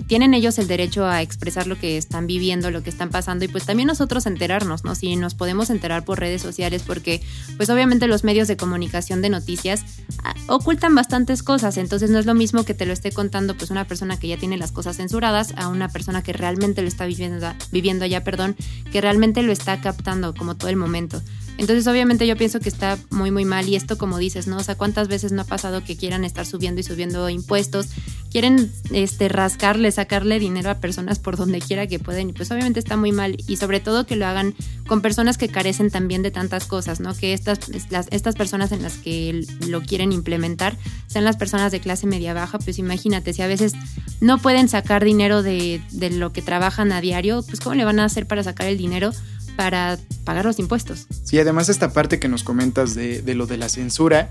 [0.09, 3.49] tienen ellos el derecho a expresar lo que están viviendo, lo que están pasando y
[3.49, 4.97] pues también nosotros enterarnos, ¿no?
[4.97, 7.23] Si nos podemos enterar por redes sociales porque
[7.57, 9.87] pues obviamente los medios de comunicación de noticias
[10.23, 13.71] ah, ocultan bastantes cosas, entonces no es lo mismo que te lo esté contando pues
[13.71, 17.07] una persona que ya tiene las cosas censuradas a una persona que realmente lo está
[17.07, 18.55] viviendo, viviendo ya, perdón,
[18.93, 21.23] que realmente lo está captando como todo el momento.
[21.57, 24.59] Entonces, obviamente yo pienso que está muy, muy mal y esto como dices, ¿no?
[24.59, 27.89] O sea, ¿cuántas veces no ha pasado que quieran estar subiendo y subiendo impuestos?
[28.31, 32.79] Quieren este, rascarle, sacarle dinero a personas por donde quiera que pueden y pues obviamente
[32.79, 34.55] está muy mal y sobre todo que lo hagan
[34.87, 37.15] con personas que carecen también de tantas cosas, ¿no?
[37.15, 37.59] Que estas,
[37.91, 40.77] las, estas personas en las que lo quieren implementar
[41.09, 43.73] sean las personas de clase media baja, pues imagínate, si a veces
[44.21, 47.99] no pueden sacar dinero de, de lo que trabajan a diario, pues ¿cómo le van
[47.99, 49.13] a hacer para sacar el dinero?
[49.61, 51.07] para pagar los impuestos.
[51.23, 54.31] Sí, además esta parte que nos comentas de, lo de la censura,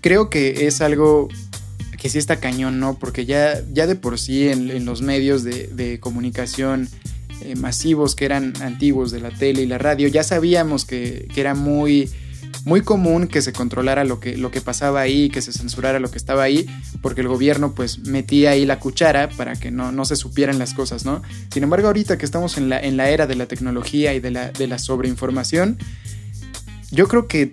[0.00, 1.28] creo que es algo
[2.04, 2.98] que sí está cañón, ¿no?
[2.98, 6.86] Porque ya, ya de por sí en, los medios de, comunicación
[7.40, 11.40] eh, masivos que eran antiguos de la tele y la radio, ya sabíamos que, que
[11.40, 12.10] era muy
[12.66, 16.10] muy común que se controlara lo que, lo que pasaba ahí, que se censurara lo
[16.10, 16.66] que estaba ahí,
[17.00, 20.74] porque el gobierno pues metía ahí la cuchara para que no, no se supieran las
[20.74, 21.22] cosas, ¿no?
[21.50, 24.30] Sin embargo, ahorita que estamos en la, en la era de la tecnología y de
[24.30, 25.78] la, de la sobreinformación,
[26.90, 27.50] yo creo que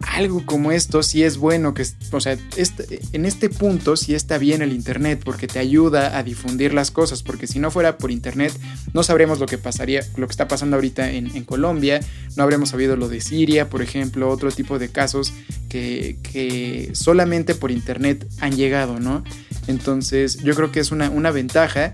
[0.00, 2.38] algo como esto sí es bueno, que, o sea,
[3.12, 7.22] en este punto sí está bien el Internet porque te ayuda a difundir las cosas,
[7.22, 8.52] porque si no fuera por Internet
[8.94, 12.00] no sabremos lo que pasaría, lo que está pasando ahorita en, Colombia,
[12.36, 15.32] no habremos sabido lo de Siria, por ejemplo, otro tipo de casos
[15.68, 19.24] que, que solamente por Internet han llegado, ¿no?
[19.66, 21.92] Entonces yo creo que es una, una ventaja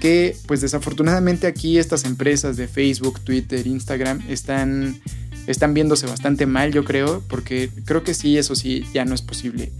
[0.00, 5.00] que pues desafortunadamente aquí estas empresas de Facebook, Twitter, Instagram están
[5.46, 9.22] están viéndose bastante mal, yo creo, porque creo que sí, eso sí, ya no es
[9.22, 9.72] posible.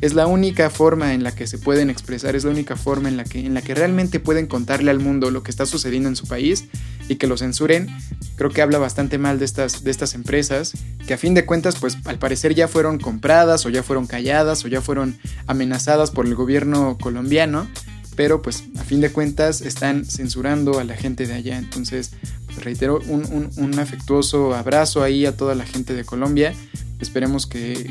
[0.00, 3.16] Es la única forma en la que se pueden expresar, es la única forma en
[3.16, 6.16] la que, en la que realmente pueden contarle al mundo lo que está sucediendo en
[6.16, 6.66] su país
[7.08, 7.88] y que lo censuren.
[8.36, 10.72] Creo que habla bastante mal de estas, de estas empresas,
[11.06, 14.64] que a fin de cuentas, pues al parecer ya fueron compradas o ya fueron calladas
[14.64, 17.68] o ya fueron amenazadas por el gobierno colombiano
[18.16, 21.58] pero pues a fin de cuentas están censurando a la gente de allá.
[21.58, 22.12] Entonces
[22.60, 26.54] reitero un, afectuoso abrazo ahí a toda la gente de Colombia.
[27.00, 27.90] Esperemos que,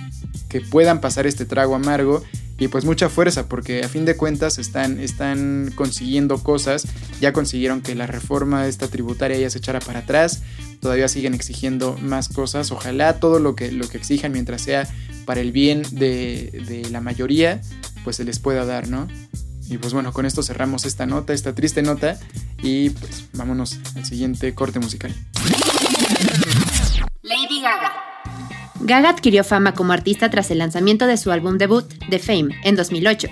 [0.70, 2.24] puedan pasar este trago amargo
[2.60, 6.86] y pues mucha fuerza porque a fin de cuentas están, están consiguiendo cosas.
[7.20, 10.44] Ya consiguieron que la reforma esta tributaria ya se echara para atrás.
[10.80, 12.72] Todavía siguen exigiendo más cosas.
[12.72, 14.88] Ojalá todo lo que, lo que exijan mientras sea
[15.26, 17.62] para el bien de, de la mayoría
[18.04, 19.08] pues se les pueda dar, ¿no?
[19.70, 22.20] Y pues bueno, con esto cerramos esta nota, esta triste nota.
[22.62, 25.14] Y pues vámonos al siguiente corte musical.
[27.22, 27.92] Lady Gaga.
[28.82, 32.76] Gaga adquirió fama como artista tras el lanzamiento de su álbum debut, The Fame, en
[32.76, 33.30] 2008.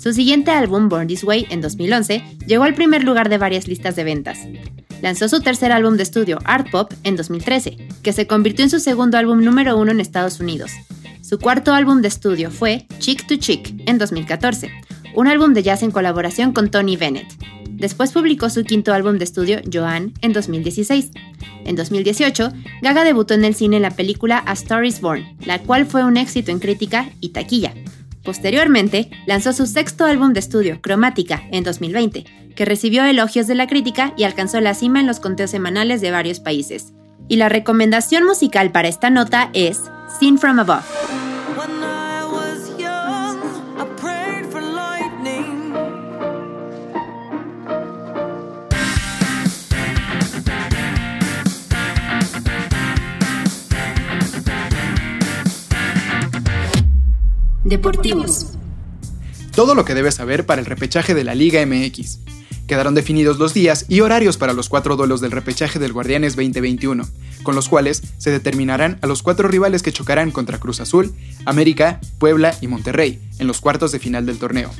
[0.00, 3.96] Su siguiente álbum, Born This Way, en 2011, llegó al primer lugar de varias listas
[3.96, 4.38] de ventas.
[5.02, 8.80] Lanzó su tercer álbum de estudio, Art Pop, en 2013, que se convirtió en su
[8.80, 10.72] segundo álbum número uno en Estados Unidos.
[11.20, 14.70] Su cuarto álbum de estudio fue Chick to Chick, en 2014,
[15.14, 17.26] un álbum de jazz en colaboración con Tony Bennett.
[17.70, 21.10] Después publicó su quinto álbum de estudio, Joanne, en 2016.
[21.64, 25.60] En 2018, Gaga debutó en el cine en la película A Star is Born, la
[25.60, 27.74] cual fue un éxito en crítica y taquilla.
[28.24, 32.24] Posteriormente, lanzó su sexto álbum de estudio, Cromática, en 2020,
[32.56, 36.10] que recibió elogios de la crítica y alcanzó la cima en los conteos semanales de
[36.10, 36.92] varios países.
[37.28, 39.80] Y la recomendación musical para esta nota es
[40.18, 41.27] Seen From Above.
[57.68, 58.46] Deportivos.
[59.54, 62.20] todo lo que debes saber para el repechaje de la Liga MX.
[62.66, 67.06] Quedaron definidos los días y horarios para los cuatro duelos del repechaje del Guardianes 2021,
[67.42, 71.12] con los cuales se determinarán a los cuatro rivales que chocarán contra Cruz Azul,
[71.44, 74.70] América, Puebla y Monterrey en los cuartos de final del torneo.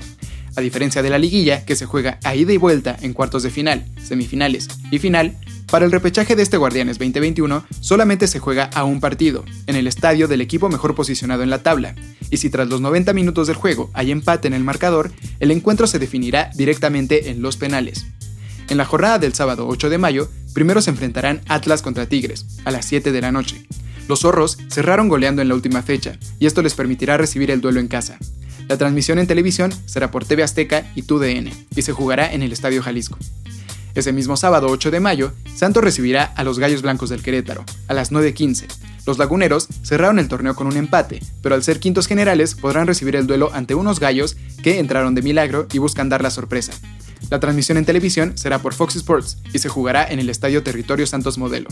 [0.59, 3.51] A diferencia de la liguilla, que se juega a ida y vuelta en cuartos de
[3.51, 5.37] final, semifinales y final,
[5.71, 9.87] para el repechaje de este Guardianes 2021 solamente se juega a un partido, en el
[9.87, 11.95] estadio del equipo mejor posicionado en la tabla,
[12.29, 15.87] y si tras los 90 minutos del juego hay empate en el marcador, el encuentro
[15.87, 18.07] se definirá directamente en los penales.
[18.69, 22.73] En la jornada del sábado 8 de mayo, primero se enfrentarán Atlas contra Tigres, a
[22.73, 23.65] las 7 de la noche.
[24.09, 27.79] Los zorros cerraron goleando en la última fecha, y esto les permitirá recibir el duelo
[27.79, 28.19] en casa.
[28.69, 32.53] La transmisión en televisión será por TV Azteca y TUDN, y se jugará en el
[32.53, 33.17] Estadio Jalisco.
[33.95, 37.95] Ese mismo sábado 8 de mayo, Santos recibirá a los Gallos Blancos del Querétaro, a
[37.95, 38.67] las 9.15.
[39.07, 43.17] Los laguneros cerraron el torneo con un empate, pero al ser quintos generales podrán recibir
[43.17, 46.75] el duelo ante unos gallos que entraron de milagro y buscan dar la sorpresa.
[47.31, 51.07] La transmisión en televisión será por Fox Sports y se jugará en el Estadio Territorio
[51.07, 51.71] Santos Modelo.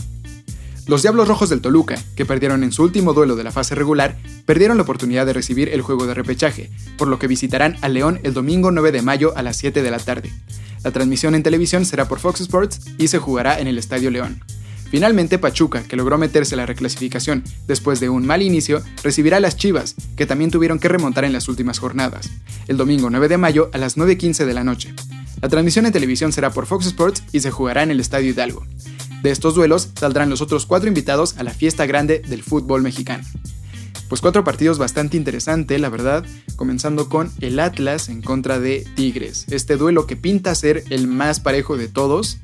[0.87, 4.17] Los Diablos Rojos del Toluca, que perdieron en su último duelo de la fase regular,
[4.45, 8.21] perdieron la oportunidad de recibir el juego de repechaje, por lo que visitarán a León
[8.23, 10.31] el domingo 9 de mayo a las 7 de la tarde.
[10.85, 14.41] La transmisión en televisión será por Fox Sports y se jugará en el Estadio León.
[14.89, 19.41] Finalmente, Pachuca, que logró meterse a la reclasificación después de un mal inicio, recibirá a
[19.41, 22.29] las Chivas, que también tuvieron que remontar en las últimas jornadas,
[22.69, 24.93] el domingo 9 de mayo a las 9.15 de la noche.
[25.41, 28.65] La transmisión en televisión será por Fox Sports y se jugará en el Estadio Hidalgo.
[29.23, 33.23] De estos duelos saldrán los otros cuatro invitados a la fiesta grande del fútbol mexicano.
[34.09, 36.25] Pues cuatro partidos bastante interesantes, la verdad,
[36.55, 39.45] comenzando con el Atlas en contra de Tigres.
[39.49, 42.37] Este duelo que pinta ser el más parejo de todos,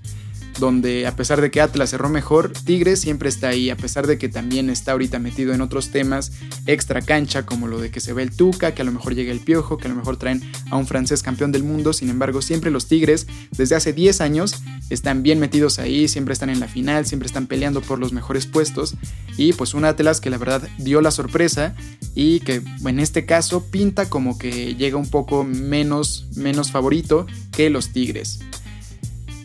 [0.60, 4.18] donde a pesar de que Atlas cerró mejor, Tigres siempre está ahí, a pesar de
[4.18, 6.32] que también está ahorita metido en otros temas
[6.66, 9.32] extra cancha, como lo de que se ve el Tuca, que a lo mejor llega
[9.32, 12.42] el Piojo, que a lo mejor traen a un francés campeón del mundo, sin embargo
[12.42, 16.68] siempre los Tigres, desde hace 10 años, están bien metidos ahí, siempre están en la
[16.68, 18.96] final, siempre están peleando por los mejores puestos,
[19.38, 21.76] y pues un Atlas que la verdad dio la sorpresa
[22.16, 27.70] y que en este caso pinta como que llega un poco menos, menos favorito que
[27.70, 28.39] los Tigres.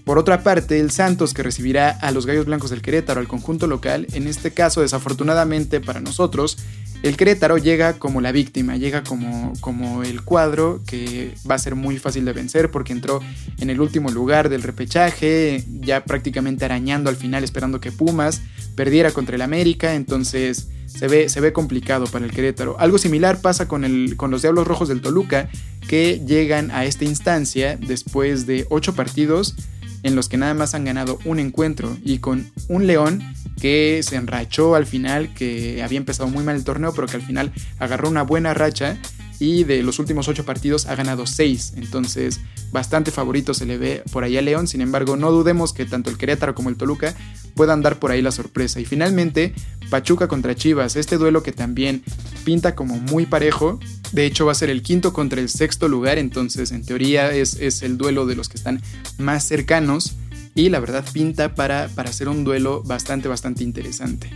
[0.09, 3.66] Por otra parte, el Santos, que recibirá a los Gallos Blancos del Querétaro al conjunto
[3.66, 6.57] local, en este caso, desafortunadamente para nosotros,
[7.03, 11.75] el Querétaro llega como la víctima, llega como, como el cuadro que va a ser
[11.75, 13.21] muy fácil de vencer porque entró
[13.59, 18.40] en el último lugar del repechaje, ya prácticamente arañando al final esperando que Pumas
[18.77, 22.81] perdiera contra el América, entonces se ve, se ve complicado para el Querétaro.
[22.81, 25.51] Algo similar pasa con, el, con los Diablos Rojos del Toluca,
[25.87, 29.55] que llegan a esta instancia después de ocho partidos
[30.03, 33.23] en los que nada más han ganado un encuentro y con un León
[33.61, 37.23] que se enrachó al final, que había empezado muy mal el torneo, pero que al
[37.23, 38.97] final agarró una buena racha
[39.40, 41.72] y de los últimos ocho partidos ha ganado seis.
[41.77, 42.40] Entonces,
[42.72, 44.66] bastante favorito se le ve por ahí a León.
[44.66, 47.14] Sin embargo, no dudemos que tanto el Querétaro como el Toluca
[47.55, 48.81] puedan dar por ahí la sorpresa.
[48.81, 49.55] Y finalmente,
[49.90, 52.03] Pachuca contra Chivas, este duelo que también
[52.44, 53.79] pinta como muy parejo.
[54.12, 56.18] De hecho, va a ser el quinto contra el sexto lugar.
[56.18, 58.83] Entonces, en teoría, es, es el duelo de los que están
[59.18, 60.14] más cercanos.
[60.55, 64.29] Y la verdad pinta para, para hacer un duelo bastante, bastante interesante.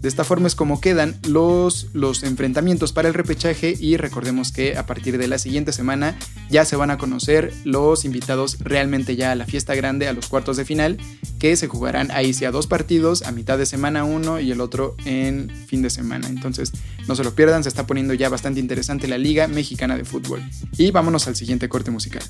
[0.00, 4.76] De esta forma es como quedan los, los enfrentamientos para el repechaje y recordemos que
[4.76, 6.16] a partir de la siguiente semana
[6.50, 10.28] ya se van a conocer los invitados realmente ya a la fiesta grande, a los
[10.28, 10.98] cuartos de final,
[11.38, 14.60] que se jugarán ahí sí a dos partidos, a mitad de semana uno y el
[14.60, 16.28] otro en fin de semana.
[16.28, 16.72] Entonces
[17.08, 20.42] no se lo pierdan, se está poniendo ya bastante interesante la Liga Mexicana de Fútbol.
[20.76, 22.22] Y vámonos al siguiente corte musical.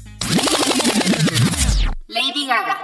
[2.08, 2.78] Lady Gaga.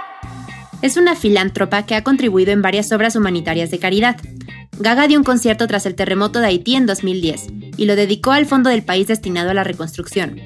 [0.81, 4.17] Es una filántropa que ha contribuido en varias obras humanitarias de caridad.
[4.79, 8.45] Gaga dio un concierto tras el terremoto de Haití en 2010 y lo dedicó al
[8.45, 10.41] fondo del país destinado a la reconstrucción.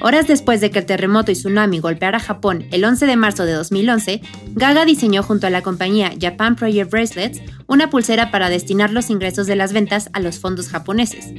[0.00, 3.52] Horas después de que el terremoto y tsunami golpeara Japón el 11 de marzo de
[3.52, 4.20] 2011,
[4.54, 9.46] Gaga diseñó junto a la compañía Japan Project Bracelets una pulsera para destinar los ingresos
[9.46, 11.32] de las ventas a los fondos japoneses.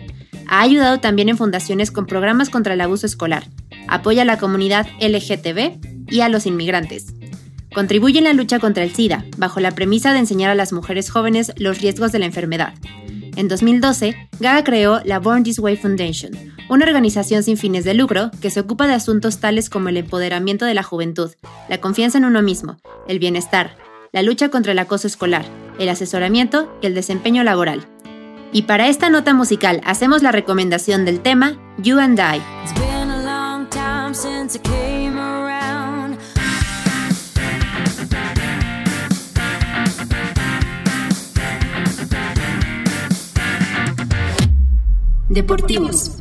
[0.48, 3.48] Ha ayudado también en fundaciones con programas contra el abuso escolar,
[3.88, 7.14] apoya a la comunidad LGTB y a los inmigrantes.
[7.74, 11.10] Contribuye en la lucha contra el SIDA, bajo la premisa de enseñar a las mujeres
[11.10, 12.74] jóvenes los riesgos de la enfermedad.
[13.36, 16.34] En 2012, Gaga creó la Born This Way Foundation,
[16.70, 20.66] una organización sin fines de lucro que se ocupa de asuntos tales como el empoderamiento
[20.66, 21.32] de la juventud,
[21.68, 23.76] la confianza en uno mismo, el bienestar,
[24.12, 25.44] la lucha contra el acoso escolar,
[25.80, 27.88] el asesoramiento y el desempeño laboral.
[28.52, 32.40] Y para esta nota musical hacemos la recomendación del tema You and I.
[45.34, 46.12] Deportivos.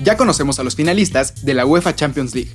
[0.00, 2.50] Ya conocemos a los finalistas de la UEFA Champions League.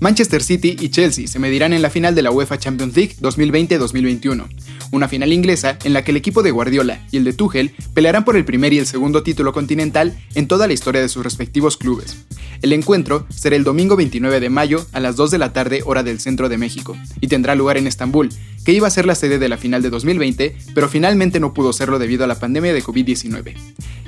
[0.00, 4.46] Manchester City y Chelsea se medirán en la final de la UEFA Champions League 2020-2021,
[4.90, 8.24] una final inglesa en la que el equipo de Guardiola y el de Tuchel pelearán
[8.24, 11.76] por el primer y el segundo título continental en toda la historia de sus respectivos
[11.76, 12.24] clubes.
[12.62, 16.02] El encuentro será el domingo 29 de mayo a las 2 de la tarde hora
[16.02, 18.30] del centro de México y tendrá lugar en Estambul,
[18.64, 21.72] que iba a ser la sede de la final de 2020, pero finalmente no pudo
[21.72, 23.54] serlo debido a la pandemia de COVID-19.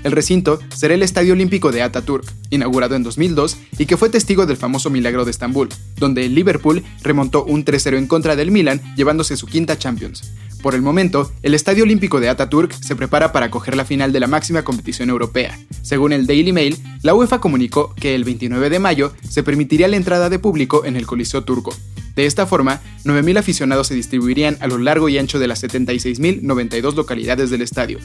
[0.05, 4.44] El recinto será el Estadio Olímpico de Ataturk, inaugurado en 2002 y que fue testigo
[4.46, 8.82] del famoso milagro de Estambul, donde el Liverpool remontó un 3-0 en contra del Milan,
[8.96, 10.30] llevándose su quinta Champions.
[10.62, 14.20] Por el momento, el Estadio Olímpico de Ataturk se prepara para acoger la final de
[14.20, 15.59] la máxima competición europea.
[15.82, 19.96] Según el Daily Mail, la UEFA comunicó que el 29 de mayo se permitiría la
[19.96, 21.74] entrada de público en el Coliseo turco.
[22.16, 26.94] De esta forma, 9.000 aficionados se distribuirían a lo largo y ancho de las 76.092
[26.94, 27.98] localidades del estadio.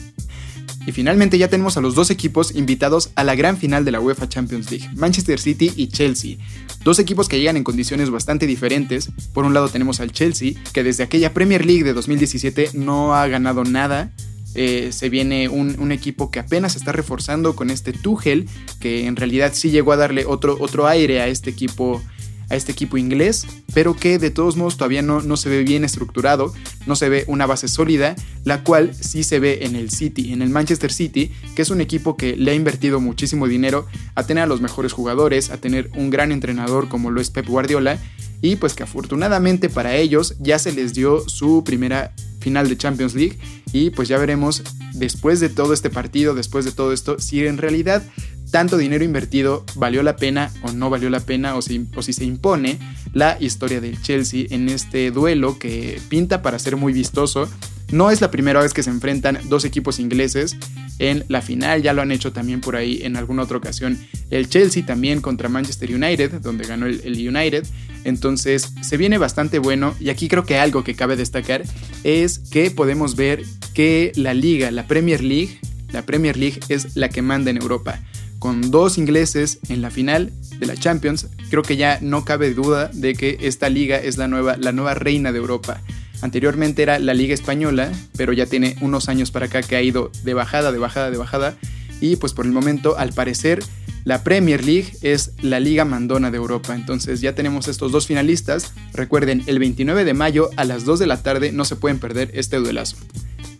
[0.86, 4.00] Y finalmente ya tenemos a los dos equipos invitados a la gran final de la
[4.00, 6.36] UEFA Champions League, Manchester City y Chelsea.
[6.82, 9.10] Dos equipos que llegan en condiciones bastante diferentes.
[9.34, 13.26] Por un lado tenemos al Chelsea, que desde aquella Premier League de 2017 no ha
[13.28, 14.10] ganado nada.
[14.54, 18.48] Eh, se viene un, un, equipo que apenas está reforzando con este Tuchel,
[18.80, 22.02] que en realidad sí llegó a darle otro, otro aire a este equipo
[22.50, 25.84] a este equipo inglés, pero que de todos modos todavía no, no se ve bien
[25.84, 26.52] estructurado,
[26.86, 30.42] no se ve una base sólida, la cual sí se ve en el City, en
[30.42, 34.44] el Manchester City, que es un equipo que le ha invertido muchísimo dinero a tener
[34.44, 37.98] a los mejores jugadores, a tener un gran entrenador como lo es Pep Guardiola,
[38.42, 43.14] y pues que afortunadamente para ellos ya se les dio su primera final de Champions
[43.14, 43.38] League
[43.72, 44.62] y pues ya veremos
[44.94, 48.02] después de todo este partido, después de todo esto, si en realidad
[48.50, 52.12] tanto dinero invertido valió la pena o no valió la pena o si, o si
[52.12, 52.78] se impone
[53.12, 57.48] la historia del Chelsea en este duelo que pinta para ser muy vistoso.
[57.90, 60.56] No es la primera vez que se enfrentan dos equipos ingleses
[61.00, 63.98] en la final, ya lo han hecho también por ahí en alguna otra ocasión
[64.30, 67.66] el Chelsea también contra Manchester United, donde ganó el, el United.
[68.04, 71.62] Entonces se viene bastante bueno y aquí creo que algo que cabe destacar
[72.04, 73.42] es que podemos ver
[73.74, 75.58] que la liga, la Premier League,
[75.92, 78.00] la Premier League es la que manda en Europa
[78.40, 82.90] con dos ingleses en la final de la Champions, creo que ya no cabe duda
[82.92, 85.80] de que esta liga es la nueva, la nueva reina de Europa.
[86.22, 90.10] Anteriormente era la Liga Española, pero ya tiene unos años para acá que ha ido
[90.24, 91.56] de bajada, de bajada, de bajada.
[92.00, 93.62] Y pues por el momento, al parecer,
[94.04, 96.74] la Premier League es la liga mandona de Europa.
[96.74, 98.72] Entonces ya tenemos estos dos finalistas.
[98.92, 102.30] Recuerden, el 29 de mayo a las 2 de la tarde no se pueden perder
[102.34, 102.96] este duelazo.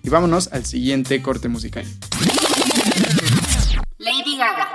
[0.02, 1.84] Y vámonos al siguiente corte musical.
[3.98, 4.69] Lady Gaga.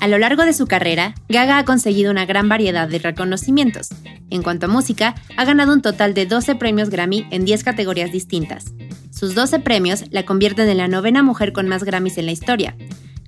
[0.00, 3.88] A lo largo de su carrera, Gaga ha conseguido una gran variedad de reconocimientos.
[4.30, 8.12] En cuanto a música, ha ganado un total de 12 premios Grammy en 10 categorías
[8.12, 8.72] distintas.
[9.10, 12.76] Sus 12 premios la convierten en la novena mujer con más Grammys en la historia.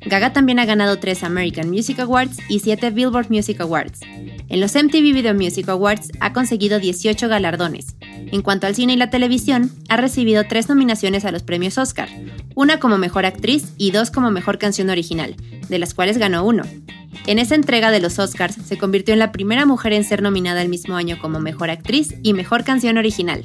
[0.04, 4.00] Gaga también ha ganado 3 American Music Awards y 7 Billboard Music Awards.
[4.50, 7.96] En los MTV Video Music Awards ha conseguido 18 galardones.
[8.00, 12.08] En cuanto al cine y la televisión, ha recibido 3 nominaciones a los premios Oscar,
[12.54, 15.36] una como mejor actriz y dos como mejor canción original,
[15.68, 16.62] de las cuales ganó uno.
[17.26, 20.62] En esa entrega de los Oscars se convirtió en la primera mujer en ser nominada
[20.62, 23.44] el mismo año como mejor actriz y mejor canción original.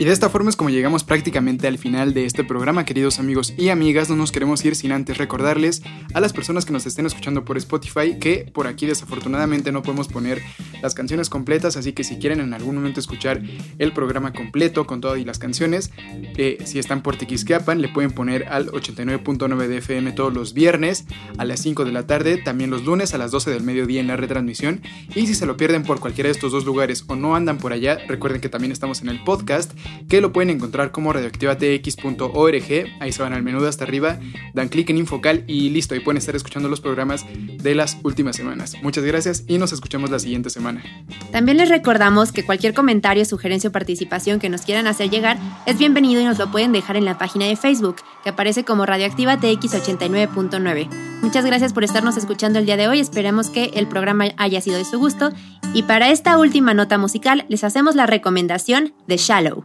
[0.00, 3.52] Y de esta forma es como llegamos prácticamente al final de este programa, queridos amigos
[3.58, 4.08] y amigas.
[4.08, 5.82] No nos queremos ir sin antes recordarles
[6.14, 10.06] a las personas que nos estén escuchando por Spotify que por aquí desafortunadamente no podemos
[10.06, 10.40] poner
[10.82, 13.42] las canciones completas, así que si quieren en algún momento escuchar
[13.78, 18.46] el programa completo con todas las canciones, eh, si están por Tequisquiapan, le pueden poner
[18.50, 21.06] al 89.9 de FM todos los viernes
[21.38, 24.06] a las 5 de la tarde, también los lunes a las 12 del mediodía en
[24.06, 24.80] la retransmisión.
[25.16, 27.72] Y si se lo pierden por cualquiera de estos dos lugares o no andan por
[27.72, 29.72] allá, recuerden que también estamos en el podcast
[30.08, 32.86] que lo pueden encontrar como radioactivatx.org.
[33.00, 34.18] Ahí se van al menú de hasta arriba,
[34.54, 38.36] dan clic en Infocal y listo, y pueden estar escuchando los programas de las últimas
[38.36, 38.76] semanas.
[38.82, 40.82] Muchas gracias y nos escuchamos la siguiente semana.
[41.30, 45.78] También les recordamos que cualquier comentario, sugerencia o participación que nos quieran hacer llegar es
[45.78, 49.38] bienvenido y nos lo pueden dejar en la página de Facebook, que aparece como Radioactiva
[49.38, 50.88] TX89.9.
[51.22, 54.78] Muchas gracias por estarnos escuchando el día de hoy, esperamos que el programa haya sido
[54.78, 55.32] de su gusto.
[55.74, 59.64] Y para esta última nota musical les hacemos la recomendación de Shallow.